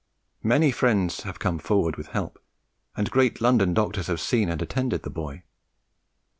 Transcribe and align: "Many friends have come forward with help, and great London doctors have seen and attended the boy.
"Many 0.41 0.71
friends 0.71 1.21
have 1.25 1.37
come 1.37 1.59
forward 1.59 1.95
with 1.95 2.07
help, 2.07 2.39
and 2.97 3.11
great 3.11 3.39
London 3.39 3.75
doctors 3.75 4.07
have 4.07 4.19
seen 4.19 4.49
and 4.49 4.59
attended 4.59 5.03
the 5.03 5.11
boy. 5.11 5.43